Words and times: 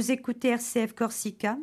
Vous 0.00 0.12
écoutez 0.12 0.48
RCF 0.48 0.94
Corsica 0.94 1.58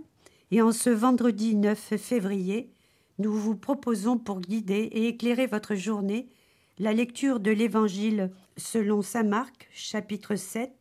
et 0.52 0.62
en 0.62 0.72
ce 0.72 0.92
vendredi 0.92 1.56
9 1.56 1.98
février, 1.98 2.70
nous 3.18 3.34
vous 3.34 3.56
proposons 3.56 4.20
pour 4.20 4.42
guider 4.42 4.76
et 4.92 5.08
éclairer 5.08 5.48
votre 5.48 5.74
journée 5.74 6.28
la 6.78 6.94
lecture 6.94 7.40
de 7.40 7.50
l'Évangile 7.50 8.30
selon 8.56 9.02
Saint 9.02 9.24
Marc, 9.24 9.68
chapitre 9.74 10.36
7, 10.36 10.72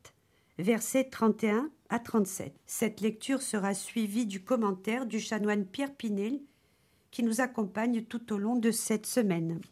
versets 0.58 1.04
31 1.04 1.70
à 1.88 1.98
37. 1.98 2.54
Cette 2.66 3.00
lecture 3.00 3.40
sera 3.40 3.72
suivie 3.72 4.26
du 4.26 4.44
commentaire 4.44 5.06
du 5.06 5.18
chanoine 5.18 5.64
Pierre 5.64 5.94
Pinel 5.94 6.40
qui 7.10 7.22
nous 7.22 7.40
accompagne 7.40 8.02
tout 8.02 8.34
au 8.34 8.36
long 8.36 8.56
de 8.56 8.70
cette 8.70 9.06
semaine. 9.06 9.62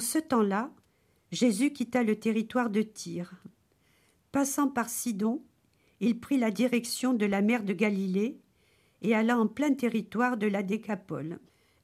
En 0.00 0.02
ce 0.02 0.18
temps-là, 0.18 0.72
Jésus 1.30 1.74
quitta 1.74 2.02
le 2.02 2.18
territoire 2.18 2.70
de 2.70 2.80
Tyr. 2.80 3.34
Passant 4.32 4.66
par 4.66 4.88
Sidon, 4.88 5.44
il 6.00 6.18
prit 6.18 6.38
la 6.38 6.50
direction 6.50 7.12
de 7.12 7.26
la 7.26 7.42
mer 7.42 7.64
de 7.64 7.74
Galilée 7.74 8.40
et 9.02 9.14
alla 9.14 9.38
en 9.38 9.46
plein 9.46 9.74
territoire 9.74 10.38
de 10.38 10.46
la 10.46 10.62
Décapole. 10.62 11.38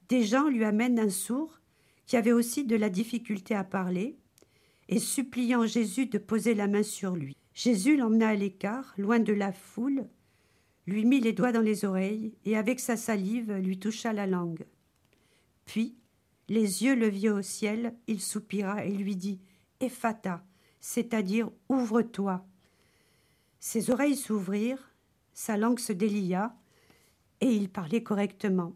Des 0.09 0.23
gens 0.23 0.49
lui 0.49 0.65
amènent 0.65 0.99
un 0.99 1.11
sourd 1.11 1.61
qui 2.07 2.17
avait 2.17 2.33
aussi 2.33 2.65
de 2.65 2.75
la 2.75 2.89
difficulté 2.89 3.55
à 3.55 3.65
parler, 3.65 4.17
et 4.89 4.99
suppliant 4.99 5.67
Jésus 5.67 6.07
de 6.07 6.17
poser 6.17 6.55
la 6.55 6.69
main 6.69 6.83
sur 6.83 7.15
lui. 7.15 7.37
Jésus 7.53 7.99
l'emmena 7.99 8.29
à 8.29 8.35
l'écart, 8.35 8.95
loin 8.97 9.19
de 9.19 9.35
la 9.35 9.53
foule, 9.53 10.09
lui 10.87 11.05
mit 11.05 11.21
les 11.21 11.35
doigts 11.35 11.53
dans 11.53 11.61
les 11.61 11.85
oreilles, 11.85 12.33
et 12.47 12.57
avec 12.57 12.81
sa 12.81 12.97
salive 12.97 13.53
lui 13.57 13.79
toucha 13.79 14.15
la 14.15 14.27
langue. 14.27 14.65
Puis, 15.67 15.99
les 16.49 16.85
yeux 16.85 16.95
levés 16.95 17.31
au 17.31 17.43
ciel, 17.43 17.95
il 18.07 18.21
soupira 18.21 18.85
et 18.85 18.93
lui 18.93 19.17
dit 19.17 19.41
Ephata, 19.81 20.45
c'est-à-dire 20.81 21.51
ouvre-toi. 21.69 22.45
Ses 23.59 23.91
oreilles 23.91 24.17
s'ouvrirent, 24.17 24.93
sa 25.33 25.57
langue 25.57 25.81
se 25.81 25.93
délia, 25.93 26.55
et 27.41 27.53
il 27.53 27.69
parlait 27.69 28.03
correctement. 28.03 28.73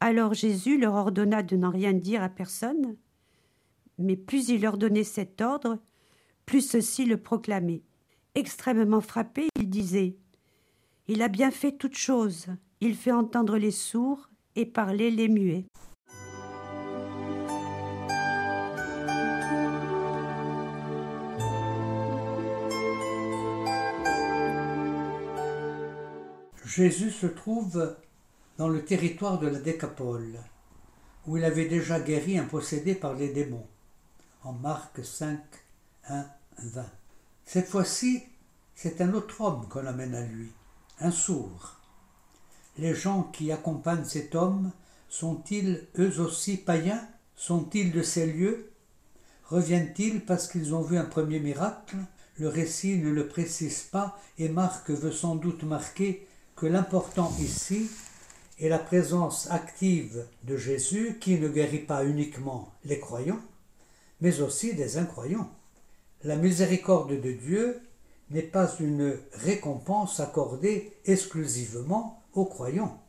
Alors 0.00 0.34
Jésus 0.34 0.78
leur 0.78 0.94
ordonna 0.94 1.42
de 1.42 1.56
n'en 1.56 1.70
rien 1.70 1.92
dire 1.92 2.22
à 2.22 2.28
personne, 2.28 2.96
mais 3.98 4.16
plus 4.16 4.48
il 4.48 4.60
leur 4.60 4.76
donnait 4.76 5.04
cet 5.04 5.40
ordre, 5.40 5.78
plus 6.44 6.60
ceux-ci 6.60 7.04
le 7.04 7.16
proclamaient. 7.16 7.82
Extrêmement 8.34 9.00
frappé, 9.00 9.48
il 9.56 9.70
disait 9.70 10.16
Il 11.06 11.22
a 11.22 11.28
bien 11.28 11.50
fait 11.50 11.72
toutes 11.72 11.96
choses, 11.96 12.48
il 12.80 12.96
fait 12.96 13.12
entendre 13.12 13.56
les 13.56 13.70
sourds 13.70 14.28
et 14.56 14.66
parler 14.66 15.10
les 15.10 15.28
muets. 15.28 15.66
Jésus 26.64 27.10
se 27.10 27.26
trouve 27.26 27.94
dans 28.56 28.68
le 28.68 28.84
territoire 28.84 29.38
de 29.38 29.48
la 29.48 29.58
Décapole, 29.58 30.38
où 31.26 31.36
il 31.36 31.44
avait 31.44 31.68
déjà 31.68 32.00
guéri 32.00 32.38
un 32.38 32.44
possédé 32.44 32.94
par 32.94 33.14
les 33.14 33.28
démons, 33.28 33.66
en 34.42 34.52
Marc 34.52 35.04
5, 35.04 35.38
1, 36.08 36.26
20. 36.58 36.86
Cette 37.44 37.68
fois-ci, 37.68 38.22
c'est 38.74 39.02
un 39.02 39.12
autre 39.12 39.42
homme 39.42 39.68
qu'on 39.68 39.86
amène 39.86 40.14
à 40.14 40.24
lui, 40.24 40.52
un 41.00 41.10
sourd. 41.10 41.80
Les 42.78 42.94
gens 42.94 43.24
qui 43.24 43.52
accompagnent 43.52 44.04
cet 44.04 44.34
homme 44.34 44.72
sont-ils 45.10 45.86
eux 45.98 46.18
aussi 46.18 46.56
païens? 46.56 47.06
Sont-ils 47.36 47.92
de 47.92 48.02
ces 48.02 48.26
lieux? 48.26 48.70
Reviennent-ils 49.44 50.24
parce 50.24 50.48
qu'ils 50.48 50.74
ont 50.74 50.82
vu 50.82 50.96
un 50.96 51.04
premier 51.04 51.40
miracle? 51.40 51.96
Le 52.38 52.48
récit 52.48 52.98
ne 52.98 53.10
le 53.10 53.28
précise 53.28 53.82
pas 53.82 54.18
et 54.38 54.48
Marc 54.48 54.90
veut 54.90 55.12
sans 55.12 55.36
doute 55.36 55.62
marquer 55.62 56.26
que 56.56 56.66
l'important 56.66 57.32
ici 57.40 57.90
est 58.60 58.68
la 58.68 58.78
présence 58.78 59.50
active 59.50 60.24
de 60.44 60.56
Jésus 60.56 61.18
qui 61.20 61.38
ne 61.38 61.48
guérit 61.48 61.78
pas 61.78 62.04
uniquement 62.04 62.72
les 62.84 63.00
croyants, 63.00 63.40
mais 64.20 64.40
aussi 64.40 64.74
des 64.74 64.96
incroyants. 64.96 65.50
La 66.22 66.36
miséricorde 66.36 67.20
de 67.20 67.32
Dieu 67.32 67.80
n'est 68.30 68.42
pas 68.42 68.70
une 68.80 69.18
récompense 69.32 70.20
accordée 70.20 70.92
exclusivement 71.04 72.22
aux 72.32 72.46
croyants. 72.46 73.00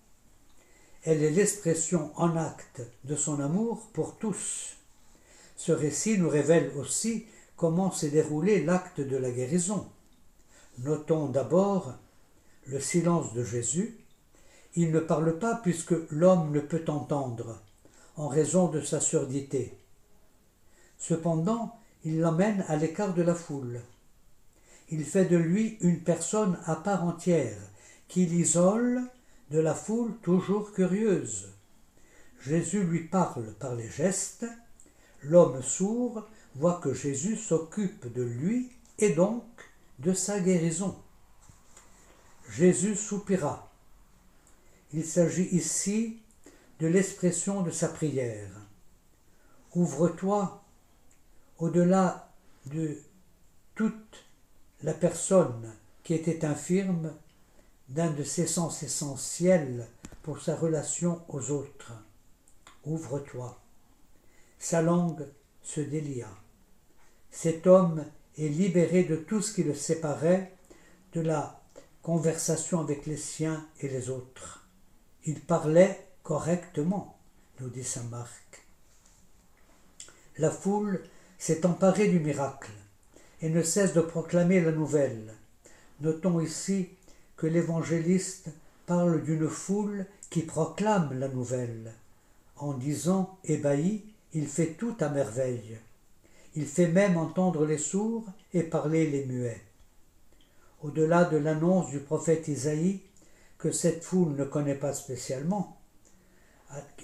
Elle 1.03 1.23
est 1.23 1.31
l'expression 1.31 2.11
en 2.15 2.35
acte 2.35 2.81
de 3.03 3.15
son 3.15 3.39
amour 3.39 3.89
pour 3.93 4.17
tous. 4.17 4.77
Ce 5.55 5.71
récit 5.71 6.17
nous 6.17 6.29
révèle 6.29 6.71
aussi 6.77 7.27
comment 7.55 7.91
s'est 7.91 8.09
déroulé 8.09 8.63
l'acte 8.63 8.99
de 8.99 9.15
la 9.15 9.31
guérison. 9.31 9.87
Notons 10.79 11.27
d'abord 11.27 11.93
le 12.67 12.79
silence 12.79 13.33
de 13.33 13.43
Jésus, 13.43 13.97
il 14.75 14.91
ne 14.91 14.99
parle 14.99 15.37
pas 15.39 15.55
puisque 15.55 15.95
l'homme 16.11 16.51
ne 16.51 16.59
peut 16.59 16.83
entendre, 16.87 17.61
en 18.17 18.27
raison 18.27 18.67
de 18.67 18.81
sa 18.81 18.99
surdité. 18.99 19.77
Cependant, 20.97 21.79
il 22.03 22.19
l'emmène 22.19 22.65
à 22.67 22.75
l'écart 22.75 23.13
de 23.13 23.21
la 23.21 23.35
foule. 23.35 23.81
Il 24.89 25.03
fait 25.03 25.25
de 25.25 25.37
lui 25.37 25.77
une 25.81 26.01
personne 26.01 26.57
à 26.65 26.75
part 26.75 27.03
entière, 27.03 27.57
qui 28.07 28.25
l'isole 28.25 29.01
de 29.51 29.59
la 29.59 29.73
foule 29.73 30.15
toujours 30.21 30.71
curieuse. 30.73 31.49
Jésus 32.41 32.83
lui 32.83 33.07
parle 33.07 33.53
par 33.59 33.75
les 33.75 33.89
gestes, 33.89 34.45
l'homme 35.23 35.61
sourd 35.61 36.27
voit 36.55 36.79
que 36.81 36.93
Jésus 36.93 37.37
s'occupe 37.37 38.11
de 38.13 38.23
lui 38.23 38.71
et 38.99 39.09
donc 39.09 39.43
de 39.99 40.13
sa 40.13 40.39
guérison. 40.39 40.95
Jésus 42.57 42.95
soupira. 42.95 43.69
Il 44.93 45.03
s'agit 45.03 45.49
ici 45.51 46.19
de 46.79 46.87
l'expression 46.87 47.61
de 47.61 47.71
sa 47.71 47.89
prière. 47.89 48.49
Ouvre-toi 49.75 50.63
au-delà 51.57 52.31
de 52.67 52.97
toute 53.75 54.25
la 54.83 54.93
personne 54.93 55.73
qui 56.05 56.13
était 56.13 56.45
infirme 56.45 57.13
d'un 57.89 58.11
de 58.11 58.23
ses 58.23 58.47
sens 58.47 58.83
essentiels 58.83 59.89
pour 60.23 60.41
sa 60.41 60.55
relation 60.55 61.21
aux 61.27 61.51
autres. 61.51 61.91
Ouvre-toi. 62.85 63.59
Sa 64.59 64.81
langue 64.81 65.27
se 65.61 65.81
délia. 65.81 66.29
Cet 67.31 67.67
homme 67.67 68.05
est 68.37 68.47
libéré 68.47 69.03
de 69.03 69.17
tout 69.17 69.41
ce 69.41 69.53
qui 69.53 69.63
le 69.63 69.75
séparait 69.75 70.53
de 71.11 71.19
la 71.19 71.61
conversation 72.05 72.81
avec 72.81 73.07
les 73.07 73.17
siens 73.17 73.65
et 73.79 73.87
les 73.87 74.11
autres. 74.11 74.63
Il 75.23 75.41
parlait 75.41 76.07
correctement, 76.21 77.17
nous 77.59 77.67
dit 77.67 77.83
saint 77.83 78.03
Marc. 78.11 78.63
La 80.37 80.51
foule 80.51 81.01
s'est 81.39 81.65
emparée 81.65 82.07
du 82.07 82.19
miracle 82.19 82.69
et 83.41 83.49
ne 83.49 83.63
cesse 83.63 83.93
de 83.93 84.01
proclamer 84.01 84.61
la 84.61 84.71
nouvelle. 84.71 85.33
Notons 86.01 86.39
ici 86.41 86.89
que 87.37 87.47
l'évangéliste 87.47 88.49
parle 88.85 89.23
d'une 89.23 89.49
foule 89.49 90.05
qui 90.29 90.43
proclame 90.43 91.17
la 91.17 91.27
nouvelle. 91.27 91.91
En 92.57 92.73
disant 92.73 93.39
ébahi, 93.45 94.03
il 94.33 94.47
fait 94.47 94.73
tout 94.77 94.95
à 94.99 95.09
merveille. 95.09 95.79
Il 96.53 96.67
fait 96.67 96.87
même 96.87 97.17
entendre 97.17 97.65
les 97.65 97.79
sourds 97.79 98.27
et 98.53 98.61
parler 98.61 99.09
les 99.09 99.25
muets 99.25 99.65
au-delà 100.85 101.25
de 101.25 101.37
l'annonce 101.37 101.89
du 101.89 101.99
prophète 101.99 102.47
Isaïe 102.47 103.01
que 103.57 103.71
cette 103.71 104.03
foule 104.03 104.35
ne 104.35 104.45
connaît 104.45 104.75
pas 104.75 104.93
spécialement, 104.93 105.77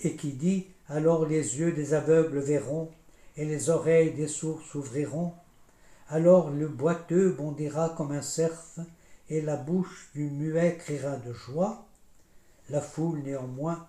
et 0.03 0.15
qui 0.15 0.33
dit 0.33 0.67
Alors 0.87 1.25
les 1.25 1.57
yeux 1.57 1.71
des 1.71 1.95
aveugles 1.95 2.39
verront, 2.39 2.91
et 3.37 3.45
les 3.45 3.69
oreilles 3.71 4.13
des 4.13 4.27
sourds 4.27 4.61
s'ouvriront, 4.61 5.33
alors 6.09 6.51
le 6.51 6.67
boiteux 6.67 7.31
bondira 7.31 7.89
comme 7.97 8.11
un 8.11 8.21
cerf, 8.21 8.75
et 9.29 9.41
la 9.41 9.55
bouche 9.55 10.11
du 10.13 10.25
muet 10.25 10.77
criera 10.77 11.15
de 11.15 11.33
joie. 11.33 11.87
La 12.69 12.81
foule, 12.81 13.23
néanmoins, 13.23 13.87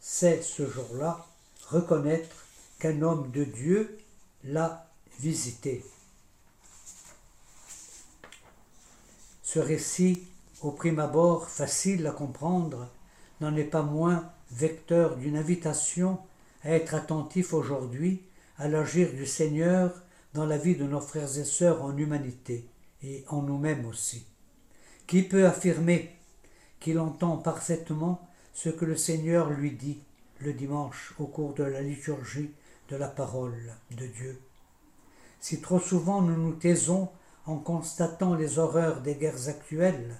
sait 0.00 0.40
ce 0.42 0.66
jour-là 0.68 1.24
reconnaître 1.68 2.46
qu'un 2.80 3.02
homme 3.02 3.30
de 3.30 3.44
Dieu 3.44 3.98
l'a 4.42 4.86
visité. 5.20 5.84
Ce 9.52 9.58
récit, 9.58 10.28
au 10.62 10.70
prime 10.70 11.00
abord 11.00 11.48
facile 11.48 12.06
à 12.06 12.12
comprendre, 12.12 12.88
n'en 13.40 13.56
est 13.56 13.64
pas 13.64 13.82
moins 13.82 14.30
vecteur 14.52 15.16
d'une 15.16 15.36
invitation 15.36 16.20
à 16.62 16.70
être 16.70 16.94
attentif 16.94 17.52
aujourd'hui 17.52 18.22
à 18.58 18.68
l'agir 18.68 19.12
du 19.12 19.26
Seigneur 19.26 19.92
dans 20.34 20.46
la 20.46 20.56
vie 20.56 20.76
de 20.76 20.84
nos 20.84 21.00
frères 21.00 21.36
et 21.36 21.44
sœurs 21.44 21.82
en 21.82 21.96
humanité 21.96 22.64
et 23.02 23.24
en 23.26 23.42
nous-mêmes 23.42 23.86
aussi. 23.86 24.24
Qui 25.08 25.22
peut 25.22 25.46
affirmer 25.46 26.14
qu'il 26.78 27.00
entend 27.00 27.36
parfaitement 27.36 28.28
ce 28.54 28.68
que 28.68 28.84
le 28.84 28.96
Seigneur 28.96 29.50
lui 29.50 29.72
dit 29.72 29.98
le 30.38 30.52
dimanche 30.52 31.12
au 31.18 31.26
cours 31.26 31.54
de 31.54 31.64
la 31.64 31.82
liturgie 31.82 32.52
de 32.88 32.94
la 32.94 33.08
parole 33.08 33.74
de 33.90 34.06
Dieu? 34.06 34.40
Si 35.40 35.60
trop 35.60 35.80
souvent 35.80 36.22
nous 36.22 36.36
nous 36.36 36.54
taisons 36.54 37.08
en 37.50 37.56
constatant 37.56 38.34
les 38.34 38.58
horreurs 38.58 39.00
des 39.00 39.16
guerres 39.16 39.48
actuelles, 39.48 40.16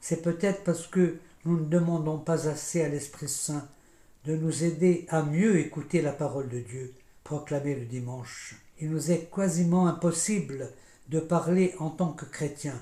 c'est 0.00 0.22
peut-être 0.22 0.64
parce 0.64 0.86
que 0.88 1.18
nous 1.44 1.58
ne 1.58 1.66
demandons 1.66 2.18
pas 2.18 2.48
assez 2.48 2.82
à 2.82 2.88
l'Esprit 2.88 3.28
Saint 3.28 3.68
de 4.24 4.34
nous 4.36 4.64
aider 4.64 5.06
à 5.08 5.22
mieux 5.22 5.58
écouter 5.58 6.02
la 6.02 6.12
parole 6.12 6.48
de 6.48 6.60
Dieu 6.60 6.92
proclamée 7.22 7.76
le 7.76 7.84
dimanche. 7.84 8.56
Il 8.80 8.90
nous 8.90 9.12
est 9.12 9.30
quasiment 9.32 9.86
impossible 9.86 10.70
de 11.08 11.20
parler 11.20 11.74
en 11.78 11.90
tant 11.90 12.12
que 12.12 12.24
chrétiens, 12.24 12.80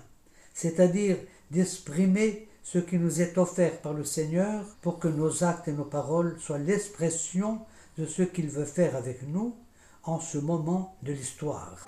c'est-à-dire 0.54 1.18
d'exprimer 1.50 2.48
ce 2.62 2.78
qui 2.78 2.96
nous 2.96 3.20
est 3.20 3.36
offert 3.36 3.78
par 3.82 3.92
le 3.92 4.04
Seigneur 4.04 4.64
pour 4.80 4.98
que 4.98 5.08
nos 5.08 5.44
actes 5.44 5.68
et 5.68 5.72
nos 5.72 5.84
paroles 5.84 6.36
soient 6.40 6.58
l'expression 6.58 7.60
de 7.98 8.06
ce 8.06 8.22
qu'il 8.22 8.48
veut 8.48 8.64
faire 8.64 8.96
avec 8.96 9.22
nous 9.28 9.54
en 10.04 10.18
ce 10.18 10.38
moment 10.38 10.96
de 11.02 11.12
l'histoire. 11.12 11.84